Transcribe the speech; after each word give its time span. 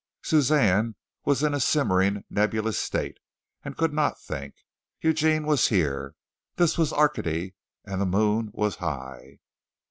Suzanne 0.23 0.95
was 1.25 1.43
in 1.43 1.53
a 1.53 1.59
simmering, 1.59 2.23
nebulous 2.27 2.79
state, 2.79 3.19
and 3.63 3.77
could 3.77 3.93
not 3.93 4.19
think. 4.19 4.55
Eugene 4.99 5.45
was 5.45 5.67
here. 5.67 6.15
This 6.55 6.75
was 6.75 6.91
Arcady 6.91 7.53
and 7.85 8.01
the 8.01 8.07
moon 8.07 8.49
was 8.51 8.77
high. 8.77 9.37